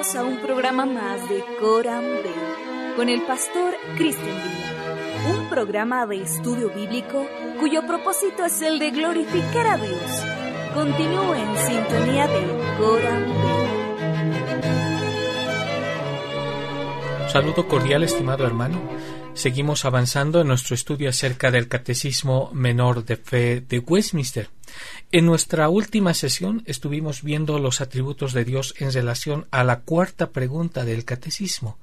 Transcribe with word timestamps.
A 0.00 0.22
un 0.22 0.38
programa 0.38 0.86
más 0.86 1.28
de 1.28 1.44
Coram 1.60 2.02
Bell 2.02 2.94
con 2.96 3.10
el 3.10 3.20
pastor 3.26 3.74
Cristian 3.98 4.34
Villa, 4.34 4.72
un 5.36 5.50
programa 5.50 6.06
de 6.06 6.22
estudio 6.22 6.70
bíblico 6.70 7.26
cuyo 7.60 7.86
propósito 7.86 8.46
es 8.46 8.62
el 8.62 8.78
de 8.78 8.92
glorificar 8.92 9.66
a 9.66 9.76
Dios. 9.76 10.24
Continúe 10.72 11.34
en 11.34 11.58
sintonía 11.58 12.26
de 12.28 12.40
Coram 12.78 13.26
Bell. 13.26 13.68
Saludo 17.28 17.68
cordial, 17.68 18.02
estimado 18.02 18.46
hermano. 18.46 18.80
Seguimos 19.34 19.84
avanzando 19.84 20.40
en 20.40 20.48
nuestro 20.48 20.74
estudio 20.74 21.10
acerca 21.10 21.50
del 21.50 21.68
Catecismo 21.68 22.50
Menor 22.54 23.04
de 23.04 23.16
Fe 23.16 23.60
de 23.60 23.80
Westminster. 23.80 24.48
En 25.12 25.26
nuestra 25.26 25.68
última 25.68 26.14
sesión 26.14 26.62
estuvimos 26.66 27.22
viendo 27.22 27.58
los 27.58 27.80
atributos 27.80 28.32
de 28.32 28.44
Dios 28.44 28.74
en 28.78 28.92
relación 28.92 29.46
a 29.50 29.64
la 29.64 29.80
cuarta 29.80 30.30
pregunta 30.30 30.84
del 30.84 31.04
Catecismo, 31.04 31.78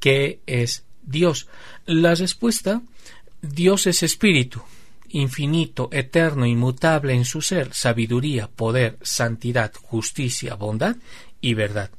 que 0.00 0.40
es 0.46 0.84
Dios. 1.02 1.48
La 1.86 2.14
respuesta, 2.14 2.82
Dios 3.40 3.86
es 3.86 4.02
espíritu, 4.02 4.62
infinito, 5.08 5.88
eterno, 5.92 6.46
inmutable 6.46 7.14
en 7.14 7.24
su 7.24 7.40
ser, 7.40 7.72
sabiduría, 7.72 8.48
poder, 8.48 8.98
santidad, 9.02 9.72
justicia, 9.74 10.54
bondad 10.54 10.96
y 11.40 11.54
verdad. 11.54 11.90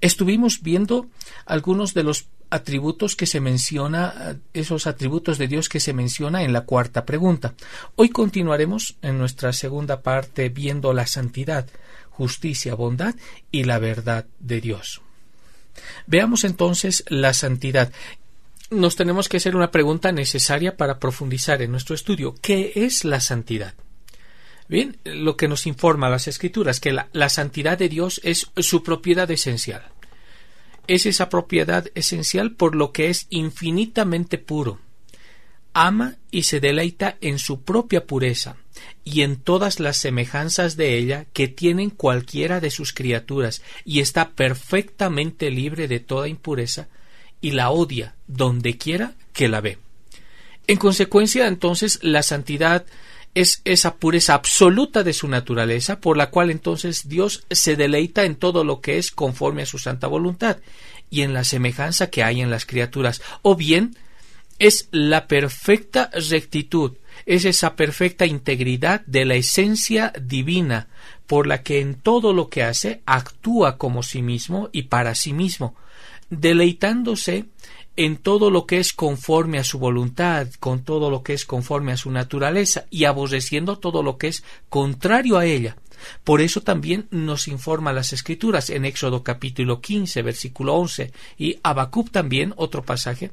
Estuvimos 0.00 0.62
viendo 0.62 1.08
algunos 1.44 1.94
de 1.94 2.02
los 2.02 2.26
atributos 2.50 3.16
que 3.16 3.26
se 3.26 3.40
menciona, 3.40 4.36
esos 4.52 4.86
atributos 4.86 5.38
de 5.38 5.48
Dios 5.48 5.68
que 5.68 5.80
se 5.80 5.92
menciona 5.92 6.42
en 6.42 6.52
la 6.52 6.62
cuarta 6.62 7.04
pregunta. 7.04 7.54
Hoy 7.96 8.10
continuaremos 8.10 8.96
en 9.02 9.18
nuestra 9.18 9.52
segunda 9.52 10.02
parte 10.02 10.48
viendo 10.48 10.92
la 10.92 11.06
santidad, 11.06 11.66
justicia, 12.10 12.74
bondad 12.74 13.14
y 13.50 13.64
la 13.64 13.78
verdad 13.78 14.26
de 14.38 14.60
Dios. 14.60 15.02
Veamos 16.06 16.44
entonces 16.44 17.04
la 17.08 17.34
santidad. 17.34 17.92
Nos 18.70 18.96
tenemos 18.96 19.28
que 19.28 19.36
hacer 19.36 19.54
una 19.54 19.70
pregunta 19.70 20.12
necesaria 20.12 20.76
para 20.76 20.98
profundizar 20.98 21.62
en 21.62 21.70
nuestro 21.70 21.94
estudio. 21.94 22.34
¿Qué 22.40 22.72
es 22.74 23.04
la 23.04 23.20
santidad? 23.20 23.74
Bien, 24.68 24.96
lo 25.04 25.36
que 25.36 25.46
nos 25.46 25.66
informa 25.66 26.10
las 26.10 26.26
escrituras, 26.26 26.80
que 26.80 26.92
la, 26.92 27.08
la 27.12 27.28
santidad 27.28 27.78
de 27.78 27.88
Dios 27.88 28.20
es 28.24 28.50
su 28.56 28.82
propiedad 28.82 29.30
esencial 29.30 29.92
es 30.88 31.06
esa 31.06 31.28
propiedad 31.28 31.86
esencial 31.94 32.52
por 32.52 32.74
lo 32.74 32.92
que 32.92 33.08
es 33.08 33.26
infinitamente 33.30 34.38
puro. 34.38 34.78
Ama 35.72 36.16
y 36.30 36.44
se 36.44 36.60
deleita 36.60 37.16
en 37.20 37.38
su 37.38 37.62
propia 37.62 38.06
pureza 38.06 38.56
y 39.04 39.22
en 39.22 39.36
todas 39.36 39.78
las 39.78 39.98
semejanzas 39.98 40.76
de 40.76 40.96
ella 40.96 41.26
que 41.32 41.48
tienen 41.48 41.90
cualquiera 41.90 42.60
de 42.60 42.70
sus 42.70 42.92
criaturas 42.92 43.62
y 43.84 44.00
está 44.00 44.30
perfectamente 44.30 45.50
libre 45.50 45.86
de 45.86 46.00
toda 46.00 46.28
impureza 46.28 46.88
y 47.40 47.50
la 47.50 47.70
odia 47.70 48.14
donde 48.26 48.78
quiera 48.78 49.14
que 49.32 49.48
la 49.48 49.60
ve. 49.60 49.78
En 50.66 50.78
consecuencia, 50.78 51.46
entonces, 51.46 52.00
la 52.02 52.22
santidad 52.22 52.86
es 53.36 53.60
esa 53.66 53.96
pureza 53.96 54.32
absoluta 54.32 55.02
de 55.02 55.12
su 55.12 55.28
naturaleza, 55.28 56.00
por 56.00 56.16
la 56.16 56.30
cual 56.30 56.50
entonces 56.50 57.06
Dios 57.06 57.44
se 57.50 57.76
deleita 57.76 58.24
en 58.24 58.34
todo 58.34 58.64
lo 58.64 58.80
que 58.80 58.96
es 58.96 59.10
conforme 59.10 59.60
a 59.60 59.66
su 59.66 59.76
santa 59.76 60.06
voluntad 60.06 60.56
y 61.10 61.20
en 61.20 61.34
la 61.34 61.44
semejanza 61.44 62.08
que 62.08 62.24
hay 62.24 62.40
en 62.40 62.50
las 62.50 62.64
criaturas, 62.64 63.20
o 63.42 63.54
bien 63.54 63.94
es 64.58 64.88
la 64.90 65.28
perfecta 65.28 66.10
rectitud, 66.14 66.94
es 67.26 67.44
esa 67.44 67.76
perfecta 67.76 68.24
integridad 68.24 69.02
de 69.04 69.26
la 69.26 69.34
esencia 69.34 70.14
divina, 70.18 70.88
por 71.26 71.46
la 71.46 71.62
que 71.62 71.80
en 71.80 71.94
todo 71.96 72.32
lo 72.32 72.48
que 72.48 72.62
hace 72.62 73.02
actúa 73.04 73.76
como 73.76 74.02
sí 74.02 74.22
mismo 74.22 74.70
y 74.72 74.84
para 74.84 75.14
sí 75.14 75.34
mismo, 75.34 75.76
deleitándose 76.30 77.44
en 77.96 78.18
todo 78.18 78.50
lo 78.50 78.66
que 78.66 78.78
es 78.78 78.92
conforme 78.92 79.58
a 79.58 79.64
su 79.64 79.78
voluntad, 79.78 80.48
con 80.60 80.84
todo 80.84 81.10
lo 81.10 81.22
que 81.22 81.32
es 81.32 81.46
conforme 81.46 81.92
a 81.92 81.96
su 81.96 82.10
naturaleza 82.10 82.84
y 82.90 83.04
aborreciendo 83.04 83.78
todo 83.78 84.02
lo 84.02 84.18
que 84.18 84.28
es 84.28 84.44
contrario 84.68 85.38
a 85.38 85.46
ella. 85.46 85.76
Por 86.24 86.42
eso 86.42 86.60
también 86.60 87.06
nos 87.10 87.48
informa 87.48 87.94
las 87.94 88.12
Escrituras 88.12 88.68
en 88.68 88.84
Éxodo 88.84 89.22
capítulo 89.22 89.80
15, 89.80 90.20
versículo 90.20 90.74
11 90.74 91.10
y 91.38 91.58
Habacuc 91.62 92.10
también, 92.10 92.52
otro 92.56 92.82
pasaje, 92.82 93.30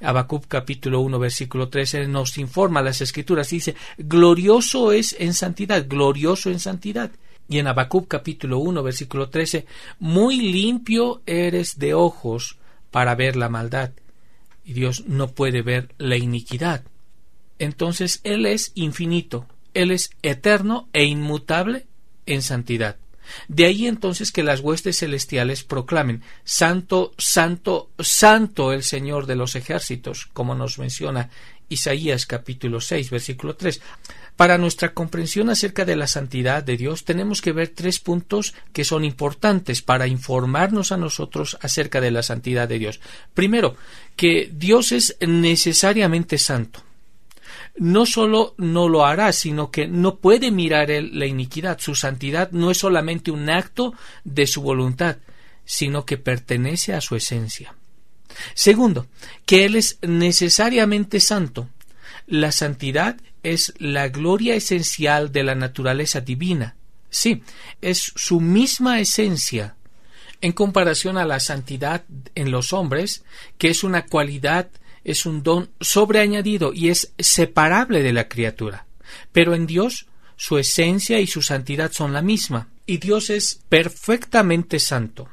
Habacuc 0.00 0.46
capítulo 0.46 1.00
1, 1.00 1.18
versículo 1.18 1.68
13, 1.68 2.06
nos 2.06 2.38
informa 2.38 2.82
las 2.82 3.00
Escrituras, 3.00 3.50
dice, 3.50 3.74
glorioso 3.98 4.92
es 4.92 5.16
en 5.18 5.34
santidad, 5.34 5.86
glorioso 5.88 6.50
en 6.50 6.60
santidad. 6.60 7.10
Y 7.46 7.58
en 7.58 7.66
Habacuc 7.66 8.08
capítulo 8.08 8.58
1, 8.58 8.82
versículo 8.82 9.28
13, 9.28 9.66
muy 9.98 10.40
limpio 10.40 11.20
eres 11.26 11.78
de 11.78 11.92
ojos 11.92 12.58
para 12.90 13.14
ver 13.16 13.36
la 13.36 13.48
maldad 13.48 13.90
y 14.64 14.72
Dios 14.72 15.04
no 15.06 15.28
puede 15.28 15.62
ver 15.62 15.94
la 15.98 16.16
iniquidad. 16.16 16.84
Entonces 17.58 18.20
Él 18.24 18.46
es 18.46 18.72
infinito, 18.74 19.46
Él 19.74 19.90
es 19.90 20.10
eterno 20.22 20.88
e 20.92 21.04
inmutable 21.04 21.86
en 22.26 22.42
santidad. 22.42 22.96
De 23.48 23.64
ahí 23.64 23.86
entonces 23.86 24.32
que 24.32 24.42
las 24.42 24.60
huestes 24.60 24.98
celestiales 24.98 25.64
proclamen 25.64 26.22
Santo, 26.44 27.12
Santo, 27.16 27.90
Santo 27.98 28.72
el 28.72 28.82
Señor 28.82 29.26
de 29.26 29.36
los 29.36 29.54
ejércitos, 29.54 30.26
como 30.32 30.54
nos 30.54 30.78
menciona 30.78 31.30
Isaías 31.68 32.26
capítulo 32.26 32.80
6, 32.80 33.10
versículo 33.10 33.56
3. 33.56 33.80
Para 34.36 34.58
nuestra 34.58 34.94
comprensión 34.94 35.48
acerca 35.48 35.84
de 35.84 35.94
la 35.94 36.08
santidad 36.08 36.64
de 36.64 36.76
Dios 36.76 37.04
tenemos 37.04 37.40
que 37.40 37.52
ver 37.52 37.68
tres 37.68 38.00
puntos 38.00 38.54
que 38.72 38.84
son 38.84 39.04
importantes 39.04 39.80
para 39.80 40.08
informarnos 40.08 40.90
a 40.90 40.96
nosotros 40.96 41.56
acerca 41.60 42.00
de 42.00 42.10
la 42.10 42.22
santidad 42.22 42.68
de 42.68 42.80
Dios. 42.80 43.00
Primero, 43.32 43.76
que 44.16 44.50
Dios 44.52 44.90
es 44.90 45.16
necesariamente 45.20 46.38
santo. 46.38 46.82
No 47.76 48.06
solo 48.06 48.54
no 48.56 48.88
lo 48.88 49.04
hará, 49.04 49.32
sino 49.32 49.70
que 49.70 49.86
no 49.86 50.16
puede 50.16 50.50
mirar 50.50 50.90
la 50.90 51.26
iniquidad. 51.26 51.78
Su 51.78 51.94
santidad 51.94 52.50
no 52.50 52.70
es 52.70 52.78
solamente 52.78 53.30
un 53.30 53.50
acto 53.50 53.94
de 54.24 54.46
su 54.46 54.62
voluntad, 54.62 55.18
sino 55.64 56.04
que 56.04 56.16
pertenece 56.16 56.94
a 56.94 57.00
su 57.00 57.16
esencia. 57.16 57.74
Segundo, 58.54 59.06
que 59.46 59.64
Él 59.64 59.76
es 59.76 59.98
necesariamente 60.02 61.20
santo. 61.20 61.68
La 62.26 62.52
santidad 62.52 63.16
es 63.42 63.74
la 63.78 64.08
gloria 64.08 64.54
esencial 64.54 65.32
de 65.32 65.42
la 65.42 65.54
naturaleza 65.54 66.20
divina. 66.20 66.76
Sí, 67.10 67.42
es 67.80 68.12
su 68.16 68.40
misma 68.40 68.98
esencia 69.00 69.76
en 70.40 70.52
comparación 70.52 71.16
a 71.16 71.24
la 71.24 71.40
santidad 71.40 72.04
en 72.34 72.50
los 72.50 72.72
hombres, 72.72 73.24
que 73.56 73.68
es 73.68 73.84
una 73.84 74.04
cualidad, 74.06 74.68
es 75.04 75.26
un 75.26 75.42
don 75.42 75.70
sobreañadido 75.80 76.72
y 76.74 76.90
es 76.90 77.12
separable 77.18 78.02
de 78.02 78.12
la 78.12 78.28
criatura. 78.28 78.86
Pero 79.32 79.54
en 79.54 79.66
Dios 79.66 80.06
su 80.36 80.58
esencia 80.58 81.20
y 81.20 81.26
su 81.26 81.40
santidad 81.40 81.92
son 81.92 82.12
la 82.12 82.20
misma, 82.20 82.68
y 82.86 82.98
Dios 82.98 83.30
es 83.30 83.60
perfectamente 83.68 84.78
santo. 84.80 85.28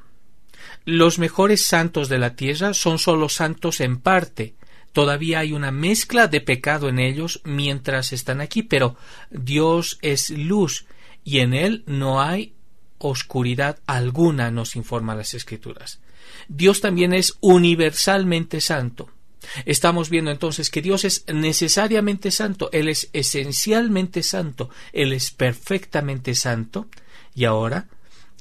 Los 0.85 1.19
mejores 1.19 1.65
santos 1.65 2.09
de 2.09 2.19
la 2.19 2.35
tierra 2.35 2.73
son 2.73 2.99
sólo 2.99 3.29
santos 3.29 3.81
en 3.81 3.99
parte. 3.99 4.55
Todavía 4.93 5.39
hay 5.39 5.53
una 5.53 5.71
mezcla 5.71 6.27
de 6.27 6.41
pecado 6.41 6.89
en 6.89 6.99
ellos 6.99 7.41
mientras 7.43 8.11
están 8.11 8.41
aquí, 8.41 8.63
pero 8.63 8.97
Dios 9.29 9.97
es 10.01 10.29
luz 10.29 10.85
y 11.23 11.39
en 11.39 11.53
él 11.53 11.83
no 11.85 12.21
hay 12.21 12.53
oscuridad 12.97 13.79
alguna, 13.85 14.51
nos 14.51 14.75
informan 14.75 15.17
las 15.17 15.33
Escrituras. 15.33 15.99
Dios 16.47 16.81
también 16.81 17.13
es 17.13 17.37
universalmente 17.41 18.61
santo. 18.61 19.09
Estamos 19.65 20.09
viendo 20.09 20.29
entonces 20.29 20.69
que 20.69 20.81
Dios 20.81 21.03
es 21.03 21.25
necesariamente 21.27 22.29
santo, 22.29 22.69
Él 22.71 22.87
es 22.87 23.09
esencialmente 23.11 24.21
santo, 24.21 24.69
Él 24.93 25.13
es 25.13 25.31
perfectamente 25.31 26.35
santo 26.35 26.87
y 27.33 27.45
ahora 27.45 27.87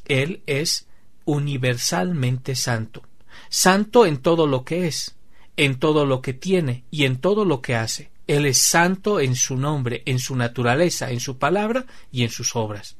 Él 0.04 0.42
es 0.46 0.86
universalmente 1.24 2.54
santo, 2.54 3.02
santo 3.48 4.06
en 4.06 4.18
todo 4.18 4.46
lo 4.46 4.64
que 4.64 4.86
es, 4.86 5.16
en 5.56 5.78
todo 5.78 6.06
lo 6.06 6.22
que 6.22 6.32
tiene 6.32 6.84
y 6.90 7.04
en 7.04 7.18
todo 7.18 7.44
lo 7.44 7.60
que 7.60 7.74
hace. 7.74 8.10
Él 8.26 8.46
es 8.46 8.58
santo 8.58 9.20
en 9.20 9.34
su 9.34 9.56
nombre, 9.56 10.02
en 10.06 10.18
su 10.18 10.36
naturaleza, 10.36 11.10
en 11.10 11.20
su 11.20 11.38
palabra 11.38 11.86
y 12.12 12.22
en 12.22 12.30
sus 12.30 12.54
obras. 12.54 12.96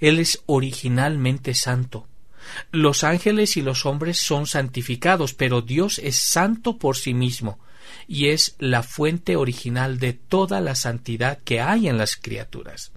Él 0.00 0.18
es 0.18 0.42
originalmente 0.46 1.54
santo. 1.54 2.06
Los 2.72 3.04
ángeles 3.04 3.56
y 3.56 3.62
los 3.62 3.86
hombres 3.86 4.18
son 4.18 4.46
santificados, 4.46 5.34
pero 5.34 5.60
Dios 5.60 6.00
es 6.02 6.16
santo 6.16 6.78
por 6.78 6.96
sí 6.96 7.14
mismo, 7.14 7.58
y 8.08 8.28
es 8.28 8.56
la 8.58 8.82
fuente 8.82 9.36
original 9.36 9.98
de 9.98 10.14
toda 10.14 10.60
la 10.60 10.74
santidad 10.74 11.38
que 11.44 11.60
hay 11.60 11.88
en 11.88 11.98
las 11.98 12.16
criaturas. 12.16 12.92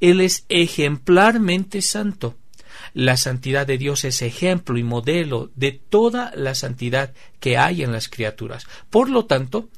Él 0.00 0.20
es 0.20 0.46
ejemplarmente 0.48 1.82
santo. 1.82 2.36
La 2.92 3.16
santidad 3.16 3.66
de 3.66 3.78
Dios 3.78 4.04
es 4.04 4.22
ejemplo 4.22 4.78
y 4.78 4.82
modelo 4.82 5.50
de 5.54 5.72
toda 5.72 6.32
la 6.34 6.54
santidad 6.54 7.12
que 7.40 7.56
hay 7.56 7.82
en 7.82 7.92
las 7.92 8.08
criaturas. 8.08 8.66
Por 8.90 9.10
lo 9.10 9.26
tanto, 9.26 9.68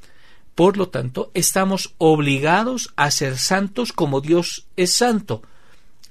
por 0.54 0.78
lo 0.78 0.88
tanto, 0.88 1.30
estamos 1.34 1.94
obligados 1.98 2.92
a 2.96 3.10
ser 3.10 3.36
santos 3.36 3.92
como 3.92 4.20
Dios 4.20 4.66
es 4.76 4.92
santo. 4.92 5.42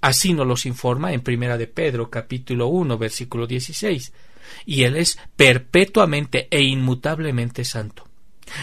Así 0.02 0.34
nos 0.34 0.46
los 0.46 0.68
informa 0.68 1.14
en 1.14 1.22
Primera 1.22 1.58
de 1.58 1.66
Pedro, 1.66 2.12
capítulo 2.12 2.68
1, 2.68 2.98
versículo 2.98 3.48
16. 3.48 4.14
y 4.68 4.84
Él 4.84 4.98
es 4.98 5.18
perpetuamente 5.36 6.48
e 6.52 6.62
inmutablemente 6.62 7.66
santo. 7.66 8.08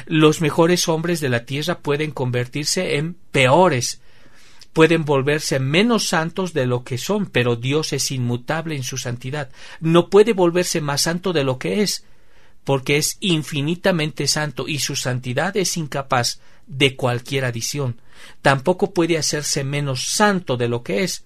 Los 0.07 0.41
mejores 0.41 0.89
hombres 0.89 1.21
de 1.21 1.29
la 1.29 1.45
tierra 1.45 1.81
pueden 1.81 2.13
convertirse 2.13 2.97
en 2.97 3.15
peores, 3.33 4.01
pueden 4.73 5.05
volverse 5.05 5.59
menos 5.59 6.07
santos 6.09 6.53
de 6.53 6.67
lo 6.67 6.85
que 6.85 6.99
son, 6.99 7.27
pero 7.27 7.57
Dios 7.57 7.93
es 7.93 8.11
inmutable 8.11 8.75
en 8.75 8.83
su 8.83 8.99
santidad. 8.99 9.51
No 9.81 10.09
puede 10.09 10.33
volverse 10.33 10.81
más 10.81 11.03
santo 11.03 11.33
de 11.33 11.45
lo 11.45 11.59
que 11.59 11.83
es, 11.83 12.05
porque 12.65 12.97
es 12.97 13.17
infinitamente 13.21 14.27
santo 14.27 14.69
y 14.69 14.79
su 14.79 14.97
santidad 14.97 15.57
es 15.57 15.77
incapaz 15.77 16.41
de 16.67 16.97
cualquier 16.97 17.45
adición. 17.45 18.01
Tampoco 18.41 18.93
puede 18.93 19.19
hacerse 19.19 19.65
menos 19.65 20.07
santo 20.07 20.57
de 20.57 20.69
lo 20.69 20.83
que 20.83 21.03
es, 21.03 21.25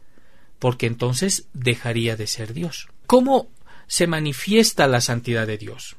porque 0.59 0.87
entonces 0.87 1.47
dejaría 1.53 2.17
de 2.17 2.27
ser 2.27 2.55
Dios. 2.55 2.89
¿Cómo 3.07 3.49
se 3.87 4.07
manifiesta 4.07 4.87
la 4.87 5.01
santidad 5.01 5.47
de 5.47 5.59
Dios? 5.59 5.97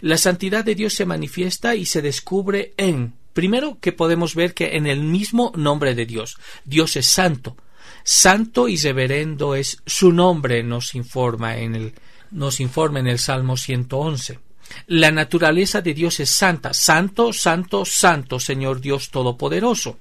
La 0.00 0.16
santidad 0.16 0.64
de 0.64 0.74
Dios 0.74 0.94
se 0.94 1.06
manifiesta 1.06 1.74
y 1.74 1.86
se 1.86 2.02
descubre 2.02 2.72
en, 2.76 3.14
primero 3.32 3.78
que 3.80 3.92
podemos 3.92 4.34
ver 4.34 4.54
que 4.54 4.76
en 4.76 4.86
el 4.86 5.00
mismo 5.00 5.52
nombre 5.56 5.94
de 5.94 6.06
Dios, 6.06 6.36
Dios 6.64 6.96
es 6.96 7.06
santo. 7.06 7.56
Santo 8.04 8.68
y 8.68 8.76
reverendo 8.76 9.54
es 9.54 9.82
su 9.86 10.12
nombre, 10.12 10.62
nos 10.62 10.94
informa 10.94 11.58
en 11.58 11.74
el, 11.74 11.94
nos 12.30 12.60
informa 12.60 13.00
en 13.00 13.06
el 13.06 13.18
Salmo 13.18 13.56
111. 13.56 14.38
La 14.86 15.10
naturaleza 15.10 15.80
de 15.82 15.94
Dios 15.94 16.20
es 16.20 16.30
santa, 16.30 16.72
santo, 16.72 17.32
santo, 17.32 17.84
santo, 17.84 18.40
Señor 18.40 18.80
Dios 18.80 19.10
Todopoderoso. 19.10 19.98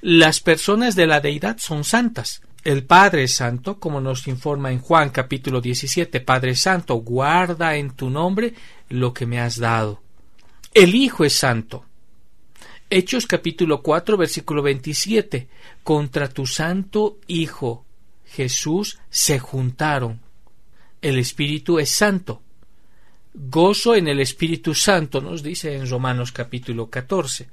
Las 0.00 0.40
personas 0.40 0.96
de 0.96 1.06
la 1.06 1.20
deidad 1.20 1.58
son 1.58 1.84
santas. 1.84 2.42
El 2.64 2.84
Padre 2.84 3.28
Santo, 3.28 3.78
como 3.78 4.00
nos 4.00 4.26
informa 4.26 4.70
en 4.70 4.80
Juan 4.80 5.10
capítulo 5.10 5.60
17, 5.60 6.20
Padre 6.20 6.54
Santo, 6.54 6.96
guarda 6.96 7.76
en 7.76 7.90
tu 7.92 8.10
nombre 8.10 8.54
lo 8.88 9.14
que 9.14 9.26
me 9.26 9.40
has 9.40 9.58
dado. 9.58 10.02
El 10.74 10.94
Hijo 10.94 11.24
es 11.24 11.34
santo. 11.34 11.84
Hechos 12.92 13.28
capítulo 13.28 13.82
4 13.82 14.16
versículo 14.16 14.62
27, 14.62 15.46
contra 15.84 16.28
tu 16.28 16.44
santo 16.44 17.18
Hijo 17.28 17.84
Jesús 18.26 18.98
se 19.10 19.38
juntaron. 19.38 20.20
El 21.00 21.16
Espíritu 21.16 21.78
es 21.78 21.90
santo. 21.90 22.42
Gozo 23.32 23.94
en 23.94 24.08
el 24.08 24.18
Espíritu 24.18 24.74
Santo, 24.74 25.20
nos 25.20 25.44
dice 25.44 25.76
en 25.76 25.88
Romanos 25.88 26.32
capítulo 26.32 26.90
14. 26.90 27.48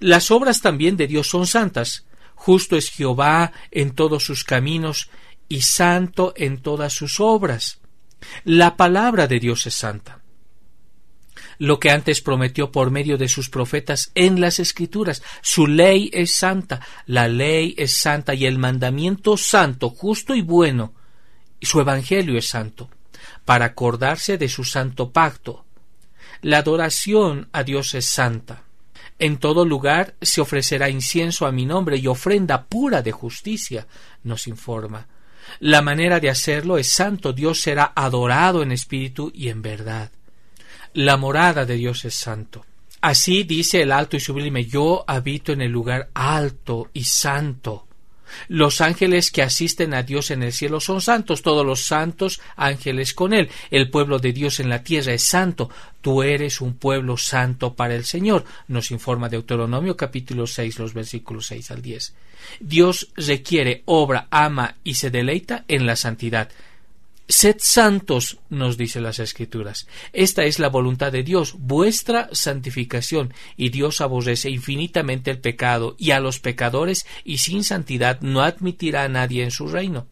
Las 0.00 0.30
obras 0.30 0.60
también 0.60 0.98
de 0.98 1.06
Dios 1.06 1.26
son 1.26 1.46
santas. 1.46 2.04
Justo 2.34 2.76
es 2.76 2.90
Jehová 2.90 3.52
en 3.70 3.92
todos 3.92 4.24
sus 4.24 4.44
caminos 4.44 5.08
y 5.48 5.62
santo 5.62 6.34
en 6.36 6.58
todas 6.58 6.92
sus 6.92 7.18
obras. 7.18 7.80
La 8.44 8.76
palabra 8.76 9.26
de 9.26 9.40
Dios 9.40 9.66
es 9.66 9.74
santa. 9.74 10.20
Lo 11.58 11.78
que 11.78 11.90
antes 11.90 12.20
prometió 12.20 12.70
por 12.70 12.90
medio 12.90 13.16
de 13.16 13.28
sus 13.28 13.48
profetas 13.48 14.10
en 14.14 14.40
las 14.40 14.58
Escrituras. 14.58 15.22
Su 15.42 15.66
ley 15.66 16.10
es 16.12 16.34
santa, 16.34 16.80
la 17.06 17.28
ley 17.28 17.74
es 17.78 17.96
santa 17.96 18.34
y 18.34 18.46
el 18.46 18.58
mandamiento 18.58 19.36
santo, 19.36 19.90
justo 19.90 20.34
y 20.34 20.42
bueno. 20.42 20.92
Y 21.60 21.66
su 21.66 21.80
evangelio 21.80 22.38
es 22.38 22.48
santo, 22.48 22.90
para 23.44 23.66
acordarse 23.66 24.36
de 24.38 24.48
su 24.48 24.64
santo 24.64 25.10
pacto. 25.10 25.64
La 26.42 26.58
adoración 26.58 27.48
a 27.52 27.62
Dios 27.62 27.94
es 27.94 28.06
santa. 28.06 28.62
En 29.18 29.38
todo 29.38 29.64
lugar 29.64 30.14
se 30.20 30.42
ofrecerá 30.42 30.90
incienso 30.90 31.46
a 31.46 31.52
mi 31.52 31.64
nombre 31.64 31.96
y 31.96 32.06
ofrenda 32.06 32.66
pura 32.66 33.00
de 33.00 33.12
justicia, 33.12 33.86
nos 34.22 34.46
informa. 34.46 35.06
La 35.58 35.80
manera 35.80 36.20
de 36.20 36.28
hacerlo 36.28 36.76
es 36.76 36.92
santo, 36.92 37.32
Dios 37.32 37.60
será 37.60 37.92
adorado 37.94 38.62
en 38.62 38.72
espíritu 38.72 39.30
y 39.34 39.48
en 39.48 39.62
verdad. 39.62 40.10
La 40.96 41.18
morada 41.18 41.66
de 41.66 41.74
Dios 41.74 42.06
es 42.06 42.14
santo. 42.14 42.64
Así 43.02 43.42
dice 43.42 43.82
el 43.82 43.92
alto 43.92 44.16
y 44.16 44.20
sublime, 44.20 44.64
yo 44.64 45.04
habito 45.06 45.52
en 45.52 45.60
el 45.60 45.70
lugar 45.70 46.08
alto 46.14 46.88
y 46.94 47.04
santo. 47.04 47.86
Los 48.48 48.80
ángeles 48.80 49.30
que 49.30 49.42
asisten 49.42 49.92
a 49.92 50.02
Dios 50.02 50.30
en 50.30 50.42
el 50.42 50.54
cielo 50.54 50.80
son 50.80 51.02
santos, 51.02 51.42
todos 51.42 51.66
los 51.66 51.82
santos 51.82 52.40
ángeles 52.56 53.12
con 53.12 53.34
él. 53.34 53.50
El 53.70 53.90
pueblo 53.90 54.18
de 54.18 54.32
Dios 54.32 54.58
en 54.58 54.70
la 54.70 54.82
tierra 54.82 55.12
es 55.12 55.22
santo. 55.22 55.68
Tú 56.00 56.22
eres 56.22 56.62
un 56.62 56.78
pueblo 56.78 57.18
santo 57.18 57.74
para 57.74 57.94
el 57.94 58.06
Señor, 58.06 58.46
nos 58.66 58.90
informa 58.90 59.28
Deuteronomio 59.28 59.98
capítulo 59.98 60.46
6, 60.46 60.78
los 60.78 60.94
versículos 60.94 61.46
6 61.48 61.72
al 61.72 61.82
10. 61.82 62.14
Dios 62.60 63.08
requiere, 63.16 63.82
obra, 63.84 64.28
ama 64.30 64.76
y 64.82 64.94
se 64.94 65.10
deleita 65.10 65.66
en 65.68 65.84
la 65.84 65.94
santidad. 65.94 66.48
Sed 67.28 67.56
santos, 67.58 68.38
nos 68.50 68.76
dice 68.76 69.00
las 69.00 69.18
Escrituras. 69.18 69.88
Esta 70.12 70.44
es 70.44 70.60
la 70.60 70.68
voluntad 70.68 71.10
de 71.10 71.24
Dios, 71.24 71.56
vuestra 71.58 72.28
santificación, 72.30 73.34
y 73.56 73.70
Dios 73.70 74.00
aborrece 74.00 74.48
infinitamente 74.48 75.32
el 75.32 75.40
pecado, 75.40 75.96
y 75.98 76.12
a 76.12 76.20
los 76.20 76.38
pecadores, 76.38 77.04
y 77.24 77.38
sin 77.38 77.64
santidad 77.64 78.20
no 78.20 78.42
admitirá 78.42 79.02
a 79.02 79.08
nadie 79.08 79.42
en 79.42 79.50
su 79.50 79.66
reino. 79.66 80.06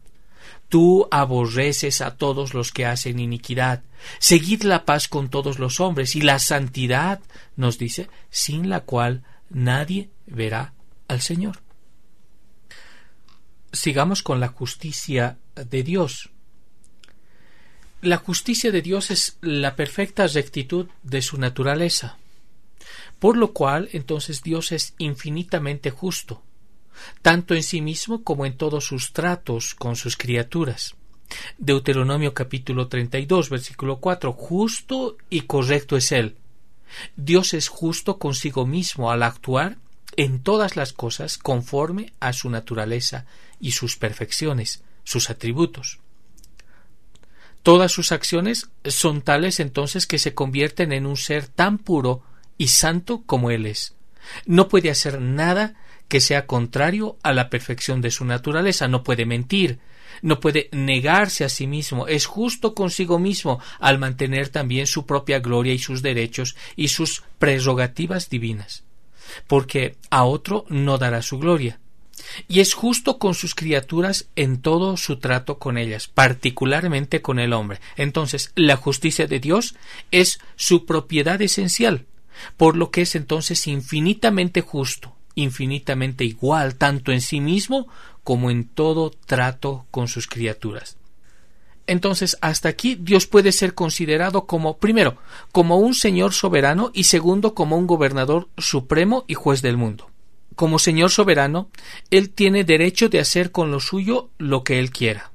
Tú 0.67 1.07
aborreces 1.09 2.01
a 2.01 2.17
todos 2.17 2.53
los 2.53 2.73
que 2.73 2.85
hacen 2.85 3.19
iniquidad. 3.19 3.83
Seguid 4.19 4.63
la 4.63 4.83
paz 4.83 5.07
con 5.07 5.29
todos 5.29 5.57
los 5.57 5.79
hombres, 5.79 6.17
y 6.17 6.21
la 6.21 6.39
santidad, 6.39 7.21
nos 7.55 7.77
dice, 7.77 8.09
sin 8.29 8.69
la 8.69 8.81
cual 8.81 9.23
nadie 9.49 10.09
verá 10.25 10.73
al 11.07 11.21
Señor. 11.21 11.61
Sigamos 13.71 14.21
con 14.21 14.41
la 14.41 14.49
justicia 14.49 15.37
de 15.55 15.83
Dios. 15.83 16.31
La 18.05 18.17
justicia 18.17 18.71
de 18.71 18.83
Dios 18.83 19.09
es 19.09 19.39
la 19.41 19.75
perfecta 19.75 20.27
rectitud 20.27 20.85
de 21.01 21.23
su 21.23 21.39
naturaleza, 21.39 22.19
por 23.17 23.35
lo 23.35 23.51
cual 23.51 23.89
entonces 23.93 24.43
Dios 24.43 24.71
es 24.73 24.93
infinitamente 24.99 25.89
justo, 25.89 26.43
tanto 27.23 27.55
en 27.55 27.63
sí 27.63 27.81
mismo 27.81 28.23
como 28.23 28.45
en 28.45 28.57
todos 28.57 28.85
sus 28.85 29.11
tratos 29.11 29.73
con 29.73 29.95
sus 29.95 30.17
criaturas. 30.17 30.93
Deuteronomio 31.57 32.35
capítulo 32.35 32.89
32, 32.89 33.49
versículo 33.49 33.97
4, 33.97 34.33
justo 34.33 35.17
y 35.31 35.41
correcto 35.41 35.97
es 35.97 36.11
Él. 36.11 36.35
Dios 37.15 37.55
es 37.55 37.69
justo 37.69 38.19
consigo 38.19 38.67
mismo 38.67 39.09
al 39.09 39.23
actuar 39.23 39.77
en 40.15 40.43
todas 40.43 40.75
las 40.75 40.93
cosas 40.93 41.39
conforme 41.39 42.13
a 42.19 42.33
su 42.33 42.51
naturaleza 42.51 43.25
y 43.59 43.71
sus 43.71 43.97
perfecciones, 43.97 44.83
sus 45.03 45.31
atributos. 45.31 45.97
Todas 47.65 47.91
sus 47.91 48.11
acciones 48.11 48.69
son 48.83 49.23
tales 49.23 49.59
entonces 49.59 50.05
que 50.05 50.19
se 50.19 50.35
convierten 50.35 50.91
en 50.91 51.07
un 51.07 51.17
ser 51.17 51.47
tan 51.47 51.79
puro 51.79 52.21
y 52.59 52.67
santo 52.67 53.23
como 53.25 53.49
Él 53.49 53.65
es. 53.65 53.95
No 54.45 54.67
puede 54.67 54.91
hacer 54.91 55.19
nada 55.19 55.73
que 56.07 56.21
sea 56.21 56.45
contrario 56.45 57.17
a 57.23 57.33
la 57.33 57.49
perfección 57.49 58.01
de 58.01 58.11
su 58.11 58.23
naturaleza, 58.23 58.87
no 58.87 59.01
puede 59.01 59.25
mentir, 59.25 59.79
no 60.21 60.39
puede 60.39 60.69
negarse 60.73 61.43
a 61.43 61.49
sí 61.49 61.65
mismo, 61.65 62.07
es 62.07 62.27
justo 62.27 62.75
consigo 62.75 63.17
mismo 63.17 63.59
al 63.79 63.97
mantener 63.97 64.49
también 64.49 64.85
su 64.85 65.07
propia 65.07 65.39
gloria 65.39 65.73
y 65.73 65.79
sus 65.79 66.03
derechos 66.03 66.55
y 66.75 66.89
sus 66.89 67.23
prerrogativas 67.39 68.29
divinas, 68.29 68.83
porque 69.47 69.95
a 70.11 70.25
otro 70.25 70.65
no 70.69 70.99
dará 70.99 71.23
su 71.23 71.39
gloria 71.39 71.79
y 72.47 72.59
es 72.59 72.73
justo 72.73 73.17
con 73.17 73.33
sus 73.33 73.55
criaturas 73.55 74.27
en 74.35 74.61
todo 74.61 74.97
su 74.97 75.17
trato 75.17 75.57
con 75.59 75.77
ellas, 75.77 76.07
particularmente 76.07 77.21
con 77.21 77.39
el 77.39 77.53
hombre. 77.53 77.79
Entonces, 77.95 78.51
la 78.55 78.75
justicia 78.75 79.27
de 79.27 79.39
Dios 79.39 79.75
es 80.11 80.39
su 80.55 80.85
propiedad 80.85 81.41
esencial, 81.41 82.05
por 82.57 82.75
lo 82.75 82.91
que 82.91 83.01
es 83.01 83.15
entonces 83.15 83.67
infinitamente 83.67 84.61
justo, 84.61 85.15
infinitamente 85.35 86.25
igual, 86.25 86.75
tanto 86.75 87.11
en 87.11 87.21
sí 87.21 87.41
mismo 87.41 87.87
como 88.23 88.49
en 88.49 88.67
todo 88.67 89.11
trato 89.11 89.85
con 89.91 90.07
sus 90.07 90.27
criaturas. 90.27 90.97
Entonces, 91.87 92.37
hasta 92.41 92.67
aquí 92.67 92.95
Dios 92.95 93.27
puede 93.27 93.51
ser 93.51 93.75
considerado 93.75 94.47
como, 94.47 94.77
primero, 94.77 95.17
como 95.51 95.77
un 95.77 95.93
Señor 95.93 96.33
soberano 96.33 96.89
y 96.95 97.03
segundo, 97.03 97.53
como 97.53 97.77
un 97.77 97.85
gobernador 97.85 98.49
supremo 98.57 99.23
y 99.27 99.35
juez 99.35 99.61
del 99.61 99.77
mundo 99.77 100.09
como 100.55 100.79
Señor 100.79 101.11
soberano, 101.11 101.69
Él 102.11 102.29
tiene 102.29 102.63
derecho 102.63 103.09
de 103.09 103.19
hacer 103.19 103.51
con 103.51 103.71
lo 103.71 103.79
suyo 103.79 104.29
lo 104.37 104.63
que 104.63 104.79
Él 104.79 104.91
quiera. 104.91 105.31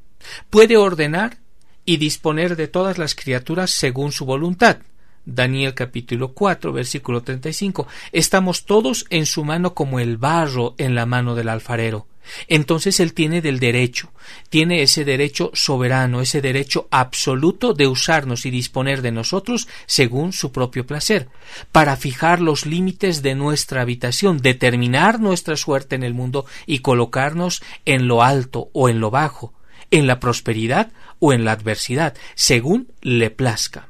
Puede 0.51 0.77
ordenar 0.77 1.39
y 1.85 1.97
disponer 1.97 2.57
de 2.57 2.69
todas 2.69 2.99
las 2.99 3.15
criaturas 3.15 3.71
según 3.71 4.13
su 4.13 4.25
voluntad. 4.25 4.79
Daniel 5.25 5.75
capítulo 5.75 6.33
4 6.33 6.73
versículo 6.73 7.23
35. 7.23 7.87
Estamos 8.13 8.65
todos 8.65 9.07
en 9.11 9.27
su 9.27 9.45
mano 9.45 9.75
como 9.75 10.01
el 10.01 10.17
barro 10.17 10.75
en 10.79 10.95
la 10.95 11.07
mano 11.07 11.35
del 11.35 11.49
alfarero. 11.49 12.07
Entonces 12.49 13.01
él 13.01 13.13
tiene 13.13 13.41
del 13.41 13.59
derecho, 13.59 14.13
tiene 14.49 14.83
ese 14.83 15.05
derecho 15.05 15.51
soberano, 15.55 16.21
ese 16.21 16.41
derecho 16.41 16.89
absoluto 16.91 17.75
de 17.75 17.87
usarnos 17.87 18.47
y 18.47 18.51
disponer 18.51 19.03
de 19.03 19.13
nosotros 19.13 19.69
según 19.87 20.33
su 20.33 20.53
propio 20.53 20.87
placer, 20.87 21.29
para 21.73 21.97
fijar 21.97 22.41
los 22.41 22.67
límites 22.67 23.23
de 23.23 23.35
nuestra 23.35 23.83
habitación, 23.83 24.39
determinar 24.39 25.21
nuestra 25.21 25.57
suerte 25.57 25.97
en 25.97 26.03
el 26.03 26.15
mundo 26.15 26.47
y 26.67 26.81
colocarnos 26.81 27.63
en 27.85 28.07
lo 28.07 28.23
alto 28.23 28.71
o 28.73 28.89
en 28.89 29.01
lo 29.01 29.11
bajo, 29.11 29.53
en 29.91 30.07
la 30.07 30.21
prosperidad 30.21 30.93
o 31.19 31.33
en 31.33 31.45
la 31.45 31.53
adversidad, 31.53 32.15
según 32.35 32.93
le 33.03 33.31
plazca. 33.31 33.89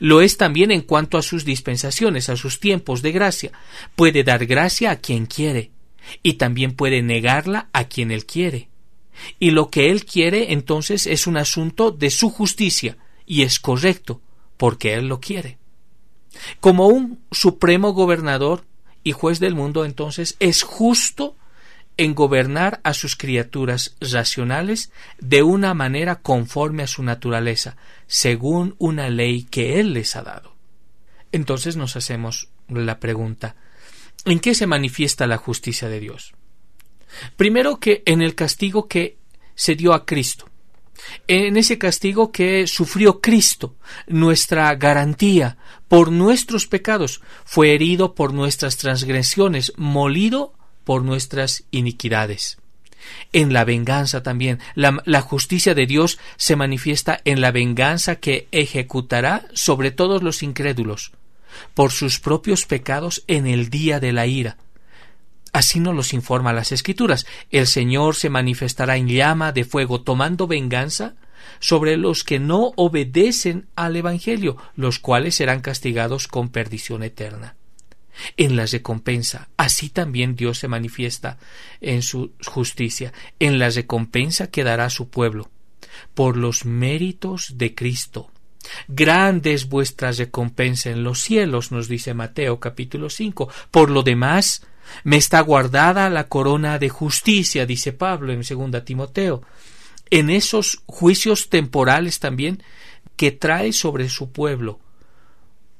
Lo 0.00 0.20
es 0.20 0.36
también 0.36 0.70
en 0.70 0.82
cuanto 0.82 1.18
a 1.18 1.22
sus 1.22 1.44
dispensaciones, 1.44 2.28
a 2.28 2.36
sus 2.36 2.60
tiempos 2.60 3.00
de 3.00 3.12
gracia. 3.12 3.52
Puede 3.96 4.24
dar 4.24 4.44
gracia 4.46 4.90
a 4.90 4.96
quien 4.96 5.26
quiere, 5.26 5.70
y 6.22 6.34
también 6.34 6.72
puede 6.72 7.02
negarla 7.02 7.68
a 7.72 7.84
quien 7.84 8.10
él 8.10 8.26
quiere. 8.26 8.68
Y 9.38 9.50
lo 9.50 9.70
que 9.70 9.90
él 9.90 10.04
quiere 10.04 10.52
entonces 10.52 11.06
es 11.06 11.26
un 11.26 11.36
asunto 11.36 11.90
de 11.90 12.10
su 12.10 12.30
justicia, 12.30 12.96
y 13.26 13.42
es 13.42 13.58
correcto, 13.58 14.20
porque 14.56 14.94
él 14.94 15.08
lo 15.08 15.20
quiere. 15.20 15.58
Como 16.60 16.86
un 16.86 17.20
supremo 17.30 17.92
gobernador 17.92 18.64
y 19.02 19.12
juez 19.12 19.40
del 19.40 19.54
mundo, 19.54 19.84
entonces 19.84 20.36
es 20.38 20.62
justo 20.62 21.36
en 21.96 22.14
gobernar 22.14 22.80
a 22.84 22.94
sus 22.94 23.16
criaturas 23.16 23.96
racionales 24.00 24.92
de 25.18 25.42
una 25.42 25.74
manera 25.74 26.16
conforme 26.16 26.84
a 26.84 26.86
su 26.86 27.02
naturaleza, 27.02 27.76
según 28.06 28.76
una 28.78 29.10
ley 29.10 29.42
que 29.42 29.80
Él 29.80 29.94
les 29.94 30.14
ha 30.14 30.22
dado. 30.22 30.54
Entonces 31.32 31.76
nos 31.76 31.96
hacemos 31.96 32.48
la 32.68 33.00
pregunta 33.00 33.56
¿En 34.28 34.40
qué 34.40 34.54
se 34.54 34.66
manifiesta 34.66 35.26
la 35.26 35.38
justicia 35.38 35.88
de 35.88 36.00
Dios? 36.00 36.34
Primero 37.36 37.80
que 37.80 38.02
en 38.04 38.20
el 38.20 38.34
castigo 38.34 38.86
que 38.86 39.16
se 39.54 39.74
dio 39.74 39.94
a 39.94 40.04
Cristo, 40.04 40.50
en 41.26 41.56
ese 41.56 41.78
castigo 41.78 42.30
que 42.30 42.66
sufrió 42.66 43.22
Cristo, 43.22 43.76
nuestra 44.06 44.74
garantía 44.74 45.56
por 45.88 46.12
nuestros 46.12 46.66
pecados, 46.66 47.22
fue 47.46 47.72
herido 47.72 48.14
por 48.14 48.34
nuestras 48.34 48.76
transgresiones, 48.76 49.72
molido 49.76 50.52
por 50.84 51.04
nuestras 51.04 51.64
iniquidades. 51.70 52.58
En 53.32 53.54
la 53.54 53.64
venganza 53.64 54.22
también. 54.22 54.58
La, 54.74 55.22
justicia 55.22 55.74
de 55.74 55.86
Dios 55.86 56.18
se 56.36 56.56
manifiesta 56.56 57.20
en 57.24 57.40
la 57.40 57.52
venganza 57.52 58.16
que 58.16 58.48
ejecutará 58.52 59.48
sobre 59.54 59.90
todos 59.90 60.22
los 60.22 60.42
incrédulos, 60.42 61.12
por 61.74 61.92
sus 61.92 62.20
propios 62.20 62.66
pecados 62.66 63.24
en 63.26 63.46
el 63.46 63.70
día 63.70 64.00
de 64.00 64.12
la 64.12 64.26
ira. 64.26 64.56
Así 65.52 65.80
nos 65.80 65.94
los 65.94 66.12
informa 66.12 66.52
las 66.52 66.72
Escrituras. 66.72 67.26
El 67.50 67.66
Señor 67.66 68.14
se 68.14 68.30
manifestará 68.30 68.96
en 68.96 69.08
llama 69.08 69.52
de 69.52 69.64
fuego, 69.64 70.02
tomando 70.02 70.46
venganza 70.46 71.14
sobre 71.60 71.96
los 71.96 72.22
que 72.22 72.38
no 72.38 72.72
obedecen 72.76 73.66
al 73.74 73.96
Evangelio, 73.96 74.56
los 74.76 74.98
cuales 74.98 75.34
serán 75.36 75.60
castigados 75.60 76.28
con 76.28 76.50
perdición 76.50 77.02
eterna 77.02 77.56
en 78.36 78.56
la 78.56 78.66
recompensa. 78.66 79.48
Así 79.56 79.88
también 79.88 80.36
Dios 80.36 80.58
se 80.58 80.68
manifiesta 80.68 81.38
en 81.80 82.02
su 82.02 82.32
justicia, 82.46 83.12
en 83.38 83.58
la 83.58 83.70
recompensa 83.70 84.50
que 84.50 84.64
dará 84.64 84.86
a 84.86 84.90
su 84.90 85.08
pueblo, 85.08 85.50
por 86.14 86.36
los 86.36 86.64
méritos 86.64 87.54
de 87.56 87.74
Cristo. 87.74 88.30
Grande 88.86 89.54
es 89.54 89.68
vuestra 89.68 90.12
recompensa 90.12 90.90
en 90.90 91.04
los 91.04 91.20
cielos, 91.20 91.72
nos 91.72 91.88
dice 91.88 92.14
Mateo 92.14 92.60
capítulo 92.60 93.10
5. 93.10 93.48
Por 93.70 93.90
lo 93.90 94.02
demás, 94.02 94.62
me 95.04 95.16
está 95.16 95.40
guardada 95.40 96.10
la 96.10 96.28
corona 96.28 96.78
de 96.78 96.88
justicia, 96.88 97.66
dice 97.66 97.92
Pablo 97.92 98.32
en 98.32 98.42
2 98.42 98.84
Timoteo. 98.84 99.42
En 100.10 100.30
esos 100.30 100.82
juicios 100.86 101.48
temporales 101.50 102.18
también 102.18 102.62
que 103.16 103.32
trae 103.32 103.72
sobre 103.72 104.08
su 104.08 104.30
pueblo, 104.32 104.78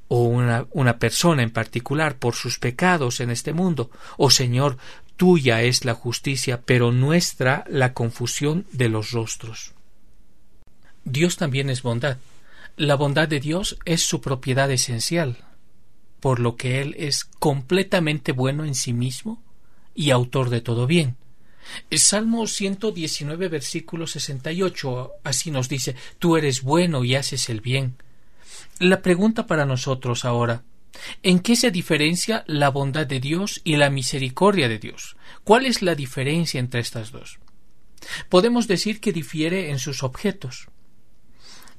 o 0.09 0.25
una, 0.25 0.66
una 0.71 0.99
persona 0.99 1.42
en 1.42 1.50
particular 1.50 2.16
por 2.18 2.35
sus 2.35 2.59
pecados 2.59 3.21
en 3.21 3.30
este 3.30 3.52
mundo. 3.52 3.90
Oh 4.16 4.30
Señor, 4.30 4.78
tuya 5.16 5.62
es 5.62 5.85
la 5.85 5.95
justicia, 5.95 6.62
pero 6.64 6.92
nuestra 6.92 7.64
la 7.68 7.92
confusión 7.92 8.66
de 8.73 8.88
los 8.88 9.11
rostros. 9.12 9.73
Dios 11.04 11.37
también 11.37 11.71
es 11.71 11.83
bondad. 11.83 12.18
La 12.78 12.94
bondad 12.94 13.28
de 13.28 13.40
Dios 13.40 13.76
es 13.85 14.02
su 14.02 14.20
propiedad 14.20 14.70
esencial, 14.70 15.44
por 16.20 16.40
lo 16.40 16.56
que 16.56 16.80
Él 16.80 16.94
es 16.99 17.25
completamente 17.25 18.32
bueno 18.32 18.64
en 18.64 18.75
sí 18.75 18.92
mismo 18.92 19.42
y 19.94 20.11
autor 20.11 20.49
de 20.49 20.61
todo 20.61 20.87
bien. 20.87 21.16
El 21.90 21.99
Salmo 21.99 22.47
119, 22.47 23.49
versículo 23.49 24.06
68, 24.06 25.11
así 25.25 25.50
nos 25.50 25.68
dice, 25.68 25.97
Tú 26.18 26.37
eres 26.37 26.62
bueno 26.62 27.04
y 27.04 27.14
haces 27.14 27.50
el 27.50 27.61
bien 27.61 27.97
la 28.78 29.02
pregunta 29.02 29.47
para 29.47 29.66
nosotros 29.66 30.25
ahora 30.25 30.62
¿En 31.23 31.40
qué 31.40 31.54
se 31.54 31.70
diferencia 31.70 32.44
la 32.47 32.70
bondad 32.70 33.06
de 33.06 33.20
Dios 33.20 33.61
y 33.62 33.76
la 33.76 33.90
misericordia 33.90 34.68
de 34.68 34.78
Dios? 34.78 35.16
¿Cuál 35.44 35.66
es 35.66 35.82
la 35.82 35.94
diferencia 35.94 36.58
entre 36.58 36.80
estas 36.80 37.12
dos? 37.12 37.38
Podemos 38.28 38.66
decir 38.66 39.00
que 39.00 39.12
difiere 39.12 39.70
en 39.70 39.78
sus 39.78 40.02
objetos, 40.02 40.68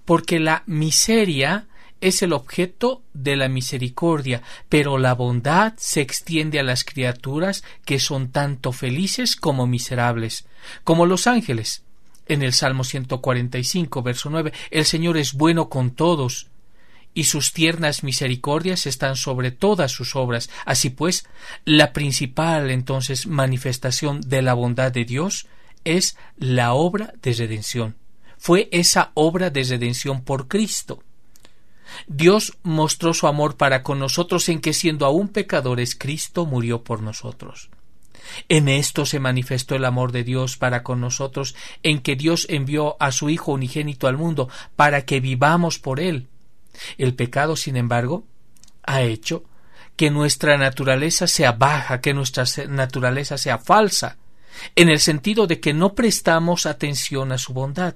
porque 0.10 0.40
la 0.40 0.64
miseria 0.66 1.68
es 2.02 2.24
el 2.24 2.34
objeto 2.34 3.04
de 3.14 3.36
la 3.36 3.48
misericordia, 3.48 4.42
pero 4.68 4.98
la 4.98 5.14
bondad 5.14 5.76
se 5.78 6.02
extiende 6.02 6.60
a 6.60 6.64
las 6.64 6.84
criaturas 6.84 7.64
que 7.86 8.00
son 8.00 8.32
tanto 8.32 8.72
felices 8.72 9.36
como 9.36 9.68
miserables, 9.68 10.48
como 10.84 11.06
los 11.06 11.28
ángeles. 11.28 11.84
En 12.26 12.42
el 12.42 12.54
Salmo 12.54 12.86
145, 12.86 14.02
verso 14.02 14.32
9, 14.32 14.52
el 14.72 14.86
Señor 14.86 15.16
es 15.16 15.34
bueno 15.34 15.70
con 15.70 15.92
todos, 15.92 16.48
y 17.14 17.26
sus 17.26 17.54
tiernas 17.54 18.04
misericordias 18.04 18.88
están 18.88 19.16
sobre 19.16 19.52
todas 19.52 19.92
sus 19.92 20.16
obras. 20.16 20.50
Así 20.66 20.90
pues, 20.90 21.28
la 21.66 21.94
principal 21.94 22.72
entonces 22.72 23.28
manifestación 23.28 24.22
de 24.22 24.42
la 24.42 24.56
bondad 24.56 24.92
de 24.92 25.06
Dios 25.06 25.46
es 25.84 26.18
la 26.36 26.74
obra 26.74 27.14
de 27.22 27.34
redención. 27.34 27.96
Fue 28.40 28.70
esa 28.72 29.12
obra 29.16 29.50
de 29.50 29.64
redención 29.64 30.24
por 30.24 30.48
Cristo. 30.48 31.04
Dios 32.08 32.58
mostró 32.64 33.14
su 33.14 33.28
amor 33.28 33.58
para 33.58 33.84
con 33.84 34.00
nosotros 34.00 34.48
en 34.48 34.62
que 34.62 34.74
siendo 34.74 35.06
aún 35.06 35.28
pecadores 35.28 35.94
Cristo 35.94 36.46
murió 36.46 36.84
por 36.84 37.02
nosotros. 37.02 37.70
En 38.48 38.70
esto 38.70 39.06
se 39.06 39.20
manifestó 39.20 39.76
el 39.76 39.84
amor 39.84 40.14
de 40.14 40.24
Dios 40.24 40.56
para 40.56 40.84
con 40.84 41.02
nosotros, 41.02 41.56
en 41.84 42.00
que 42.00 42.16
Dios 42.16 42.48
envió 42.50 42.96
a 43.02 43.12
su 43.12 43.30
Hijo 43.30 43.52
unigénito 43.52 44.08
al 44.08 44.18
mundo 44.18 44.50
para 44.76 45.04
que 45.04 45.20
vivamos 45.20 45.80
por 45.80 46.00
él. 46.00 46.28
El 46.98 47.16
pecado, 47.16 47.58
sin 47.58 47.76
embargo, 47.76 48.24
ha 48.84 49.02
hecho 49.02 49.44
que 49.98 50.12
nuestra 50.12 50.58
naturaleza 50.58 51.28
sea 51.28 51.52
baja, 51.52 52.00
que 52.00 52.14
nuestra 52.14 52.46
naturaleza 52.70 53.38
sea 53.38 53.58
falsa, 53.58 54.18
en 54.76 54.88
el 54.88 55.00
sentido 55.00 55.46
de 55.46 55.60
que 55.60 55.74
no 55.74 55.94
prestamos 55.94 56.66
atención 56.66 57.34
a 57.34 57.38
su 57.38 57.52
bondad. 57.52 57.96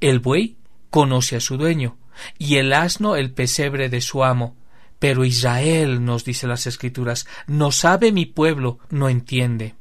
El 0.00 0.20
buey 0.20 0.56
conoce 0.90 1.36
a 1.36 1.40
su 1.40 1.56
dueño, 1.56 1.96
y 2.38 2.56
el 2.56 2.72
asno 2.72 3.16
el 3.16 3.32
pesebre 3.32 3.88
de 3.88 4.00
su 4.00 4.24
amo. 4.24 4.56
Pero 4.98 5.24
Israel, 5.24 6.04
nos 6.04 6.24
dice 6.24 6.46
las 6.46 6.66
Escrituras, 6.66 7.26
no 7.46 7.72
sabe 7.72 8.12
mi 8.12 8.26
pueblo, 8.26 8.78
no 8.90 9.08
entiende. 9.08 9.74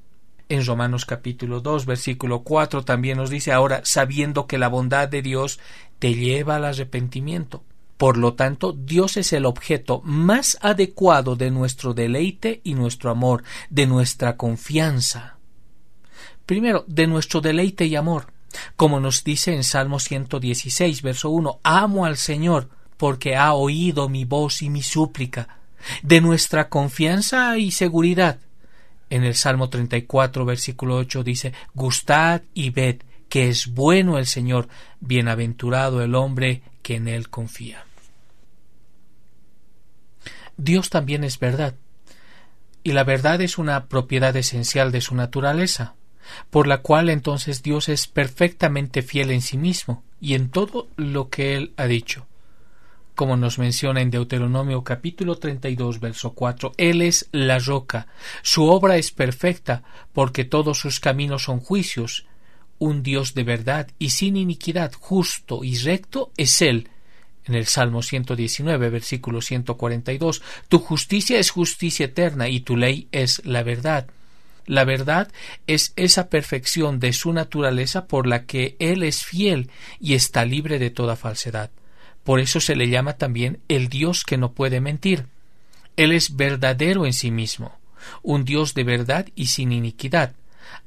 En 0.50 0.66
Romanos 0.66 1.06
capítulo 1.06 1.62
2, 1.62 1.86
versículo 1.86 2.44
4 2.44 2.84
también 2.84 3.18
nos 3.18 3.30
dice 3.30 3.52
ahora, 3.52 3.82
sabiendo 3.84 4.48
que 4.48 4.58
la 4.58 4.68
bondad 4.68 5.08
de 5.08 5.22
Dios 5.22 5.60
te 6.00 6.14
lleva 6.16 6.56
al 6.56 6.66
arrepentimiento. 6.66 7.64
Por 7.98 8.18
lo 8.18 8.34
tanto, 8.34 8.74
Dios 8.74 9.16
es 9.16 9.32
el 9.32 9.46
objeto 9.46 10.02
más 10.04 10.58
adecuado 10.62 11.36
de 11.36 11.52
nuestro 11.52 11.94
deleite 11.94 12.60
y 12.64 12.74
nuestro 12.74 13.12
amor, 13.12 13.44
de 13.70 13.86
nuestra 13.86 14.38
confianza. 14.38 15.38
Primero, 16.48 16.84
de 16.88 17.06
nuestro 17.06 17.42
deleite 17.42 17.86
y 17.86 17.96
amor. 17.96 18.31
Como 18.76 19.00
nos 19.00 19.24
dice 19.24 19.54
en 19.54 19.64
Salmo 19.64 20.00
116, 20.00 21.02
verso 21.02 21.30
1, 21.30 21.60
amo 21.64 22.06
al 22.06 22.18
Señor 22.18 22.70
porque 22.98 23.36
ha 23.36 23.54
oído 23.54 24.10
mi 24.10 24.26
voz 24.26 24.62
y 24.62 24.70
mi 24.70 24.84
súplica. 24.84 25.60
De 26.04 26.22
nuestra 26.22 26.70
confianza 26.70 27.58
y 27.58 27.72
seguridad. 27.72 28.40
En 29.10 29.24
el 29.24 29.36
Salmo 29.36 29.70
34, 29.70 30.46
versículo 30.46 30.98
8 30.98 31.24
dice, 31.24 31.54
gustad 31.74 32.44
y 32.54 32.70
ved 32.70 33.02
que 33.32 33.48
es 33.48 33.68
bueno 33.68 34.18
el 34.18 34.26
Señor, 34.26 34.68
bienaventurado 35.00 36.04
el 36.04 36.16
hombre 36.16 36.64
que 36.82 36.98
en 36.98 37.08
él 37.08 37.30
confía. 37.30 37.86
Dios 40.58 40.90
también 40.90 41.24
es 41.24 41.40
verdad, 41.40 41.76
y 42.84 42.92
la 42.92 43.06
verdad 43.06 43.42
es 43.42 43.58
una 43.58 43.86
propiedad 43.86 44.36
esencial 44.36 44.92
de 44.92 45.00
su 45.00 45.16
naturaleza, 45.16 45.96
por 46.50 46.68
la 46.68 46.80
cual 46.80 47.10
entonces 47.10 47.64
Dios 47.64 47.90
es 47.90 48.08
perfectamente 48.08 49.02
fiel 49.02 49.32
en 49.32 49.42
sí 49.42 49.58
mismo 49.58 50.04
y 50.20 50.36
en 50.36 50.50
todo 50.50 50.88
lo 50.96 51.30
que 51.30 51.56
Él 51.56 51.74
ha 51.78 51.88
dicho. 51.88 52.28
Como 53.16 53.38
nos 53.38 53.60
menciona 53.60 54.02
en 54.02 54.10
Deuteronomio 54.10 54.84
capítulo 54.84 55.38
32, 55.38 56.00
verso 56.00 56.34
4, 56.34 56.74
Él 56.78 57.02
es 57.02 57.28
la 57.32 57.60
roca, 57.60 58.08
su 58.42 58.66
obra 58.66 58.98
es 58.98 59.12
perfecta, 59.12 59.84
porque 60.14 60.46
todos 60.46 60.80
sus 60.80 61.00
caminos 61.00 61.44
son 61.44 61.60
juicios. 61.60 62.26
Un 62.80 63.04
Dios 63.04 63.36
de 63.36 63.44
verdad 63.44 63.90
y 64.00 64.10
sin 64.10 64.38
iniquidad, 64.38 64.94
justo 64.94 65.64
y 65.64 65.78
recto 65.78 66.32
es 66.36 66.62
Él, 66.62 66.90
en 67.46 67.56
el 67.56 67.66
Salmo 67.66 68.02
119, 68.02 68.90
versículo 68.90 69.42
142, 69.42 70.42
Tu 70.68 70.80
justicia 70.80 71.40
es 71.40 71.50
justicia 71.50 72.06
eterna 72.06 72.48
y 72.48 72.62
tu 72.62 72.78
ley 72.78 73.08
es 73.12 73.46
la 73.46 73.64
verdad. 73.64 74.08
La 74.66 74.86
verdad 74.86 75.32
es 75.68 75.94
esa 75.96 76.30
perfección 76.30 77.00
de 77.00 77.14
su 77.14 77.34
naturaleza 77.34 78.06
por 78.06 78.28
la 78.28 78.46
que 78.46 78.76
Él 78.80 79.04
es 79.04 79.24
fiel 79.24 79.70
y 80.00 80.14
está 80.14 80.46
libre 80.46 80.80
de 80.80 80.90
toda 80.90 81.16
falsedad. 81.16 81.72
Por 82.24 82.40
eso 82.40 82.60
se 82.60 82.76
le 82.76 82.90
llama 82.90 83.14
también 83.14 83.60
el 83.68 83.90
Dios 83.90 84.24
que 84.24 84.38
no 84.38 84.52
puede 84.52 84.80
mentir. 84.80 85.26
Él 85.98 86.12
es 86.12 86.36
verdadero 86.36 87.06
en 87.06 87.14
sí 87.14 87.32
mismo, 87.32 87.78
un 88.22 88.46
Dios 88.46 88.74
de 88.74 88.84
verdad 88.84 89.28
y 89.36 89.48
sin 89.48 89.72
iniquidad. 89.72 90.34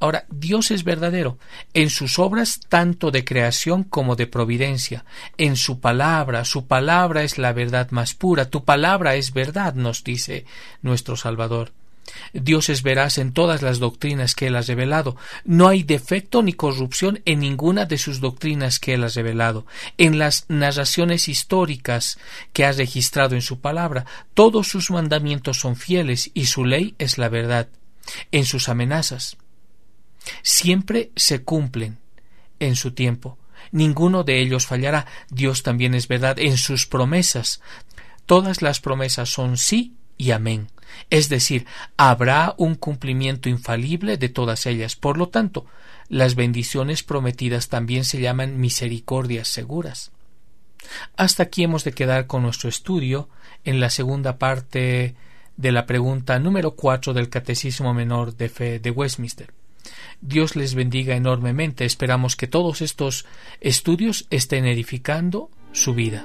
Ahora, 0.00 0.24
Dios 0.28 0.70
es 0.70 0.84
verdadero 0.84 1.38
en 1.72 1.90
sus 1.90 2.18
obras 2.18 2.60
tanto 2.68 3.10
de 3.10 3.24
creación 3.24 3.84
como 3.84 4.16
de 4.16 4.26
providencia, 4.26 5.04
en 5.36 5.56
su 5.56 5.80
palabra, 5.80 6.44
su 6.44 6.66
palabra 6.66 7.22
es 7.22 7.38
la 7.38 7.52
verdad 7.52 7.90
más 7.90 8.14
pura, 8.14 8.50
tu 8.50 8.64
palabra 8.64 9.14
es 9.16 9.32
verdad, 9.32 9.74
nos 9.74 10.02
dice 10.02 10.46
nuestro 10.82 11.16
Salvador. 11.16 11.72
Dios 12.32 12.68
es 12.68 12.82
veraz 12.82 13.18
en 13.18 13.32
todas 13.32 13.62
las 13.62 13.78
doctrinas 13.78 14.34
que 14.34 14.48
Él 14.48 14.56
ha 14.56 14.62
revelado. 14.62 15.16
No 15.44 15.68
hay 15.68 15.82
defecto 15.82 16.42
ni 16.42 16.52
corrupción 16.52 17.20
en 17.24 17.40
ninguna 17.40 17.86
de 17.86 17.98
sus 17.98 18.20
doctrinas 18.20 18.78
que 18.78 18.94
Él 18.94 19.04
ha 19.04 19.08
revelado. 19.08 19.66
En 19.98 20.18
las 20.18 20.46
narraciones 20.48 21.28
históricas 21.28 22.18
que 22.52 22.64
ha 22.64 22.72
registrado 22.72 23.34
en 23.34 23.42
su 23.42 23.60
palabra, 23.60 24.06
todos 24.34 24.68
sus 24.68 24.90
mandamientos 24.90 25.58
son 25.58 25.76
fieles 25.76 26.30
y 26.34 26.46
su 26.46 26.64
ley 26.64 26.94
es 26.98 27.18
la 27.18 27.28
verdad. 27.28 27.68
En 28.32 28.44
sus 28.44 28.68
amenazas, 28.68 29.36
siempre 30.42 31.10
se 31.16 31.42
cumplen 31.42 31.98
en 32.60 32.76
su 32.76 32.92
tiempo. 32.92 33.38
Ninguno 33.72 34.24
de 34.24 34.40
ellos 34.40 34.66
fallará. 34.66 35.06
Dios 35.30 35.62
también 35.62 35.94
es 35.94 36.06
verdad 36.06 36.38
en 36.38 36.58
sus 36.58 36.86
promesas. 36.86 37.60
Todas 38.26 38.62
las 38.62 38.80
promesas 38.80 39.30
son 39.30 39.56
sí 39.56 39.94
y 40.16 40.30
amén. 40.30 40.68
Es 41.10 41.28
decir, 41.28 41.66
habrá 41.96 42.54
un 42.56 42.74
cumplimiento 42.74 43.48
infalible 43.48 44.16
de 44.16 44.28
todas 44.28 44.66
ellas. 44.66 44.96
Por 44.96 45.18
lo 45.18 45.28
tanto, 45.28 45.66
las 46.08 46.34
bendiciones 46.34 47.02
prometidas 47.02 47.68
también 47.68 48.04
se 48.04 48.20
llaman 48.20 48.60
misericordias 48.60 49.48
seguras. 49.48 50.12
Hasta 51.16 51.44
aquí 51.44 51.64
hemos 51.64 51.84
de 51.84 51.92
quedar 51.92 52.26
con 52.26 52.42
nuestro 52.42 52.68
estudio 52.68 53.28
en 53.64 53.80
la 53.80 53.90
segunda 53.90 54.38
parte 54.38 55.14
de 55.56 55.72
la 55.72 55.86
pregunta 55.86 56.38
número 56.38 56.72
cuatro 56.72 57.14
del 57.14 57.28
Catecismo 57.28 57.94
Menor 57.94 58.36
de 58.36 58.48
Fe 58.48 58.78
de 58.80 58.90
Westminster. 58.90 59.52
Dios 60.20 60.56
les 60.56 60.74
bendiga 60.74 61.14
enormemente. 61.14 61.84
Esperamos 61.84 62.36
que 62.36 62.46
todos 62.46 62.82
estos 62.82 63.26
estudios 63.60 64.26
estén 64.30 64.66
edificando 64.66 65.50
su 65.72 65.94
vida. 65.94 66.24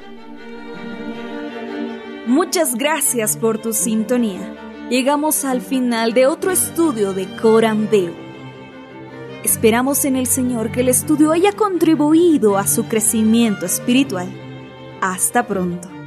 Muchas 2.29 2.75
gracias 2.75 3.37
por 3.37 3.57
tu 3.57 3.73
sintonía. 3.73 4.55
Llegamos 4.91 5.45
al 5.45 5.61
final 5.61 6.13
de 6.13 6.27
otro 6.27 6.51
estudio 6.51 7.13
de 7.13 7.25
Coram 7.37 7.89
Deo. 7.89 8.13
Esperamos 9.43 10.05
en 10.05 10.15
el 10.15 10.27
Señor 10.27 10.71
que 10.71 10.81
el 10.81 10.89
estudio 10.89 11.31
haya 11.31 11.53
contribuido 11.53 12.59
a 12.59 12.67
su 12.67 12.87
crecimiento 12.87 13.65
espiritual. 13.65 14.29
Hasta 15.01 15.47
pronto. 15.47 15.98